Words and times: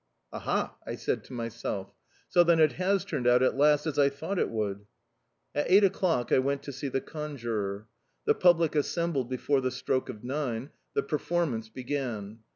"Aha!" 0.33 0.77
I 0.83 0.95
said 0.95 1.23
to 1.25 1.33
myself, 1.33 1.93
"so 2.27 2.43
then 2.43 2.59
it 2.59 2.71
has 2.71 3.05
turned 3.05 3.27
out 3.27 3.43
at 3.43 3.55
last 3.55 3.85
as 3.85 3.99
I 3.99 4.09
thought 4.09 4.39
it 4.39 4.49
would." 4.49 4.87
At 5.53 5.69
eight 5.69 5.83
o'clock 5.83 6.31
I 6.31 6.39
went 6.39 6.63
to 6.63 6.71
see 6.71 6.87
the 6.87 7.01
conjurer. 7.01 7.85
The 8.25 8.33
public 8.33 8.73
assembled 8.73 9.29
before 9.29 9.61
the 9.61 9.69
stroke 9.69 10.09
of 10.09 10.23
nine. 10.23 10.71
The 10.95 11.03
performance 11.03 11.69
began. 11.69 12.39